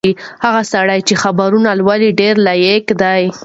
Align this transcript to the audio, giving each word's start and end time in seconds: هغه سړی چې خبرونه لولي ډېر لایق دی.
هغه 0.45 0.61
سړی 0.73 0.99
چې 1.07 1.13
خبرونه 1.23 1.69
لولي 1.79 2.09
ډېر 2.19 2.35
لایق 2.47 2.85
دی. 3.01 3.23